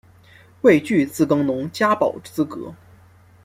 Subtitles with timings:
[0.61, 2.73] 未具自耕农加保资格